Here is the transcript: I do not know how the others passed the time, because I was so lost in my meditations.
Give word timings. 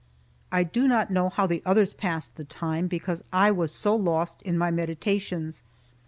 I 0.51 0.63
do 0.63 0.87
not 0.87 1.11
know 1.11 1.29
how 1.29 1.45
the 1.45 1.61
others 1.63 1.93
passed 1.93 2.35
the 2.35 2.43
time, 2.43 2.87
because 2.87 3.23
I 3.31 3.51
was 3.51 3.71
so 3.71 3.95
lost 3.95 4.41
in 4.41 4.57
my 4.57 4.71
meditations. 4.71 5.61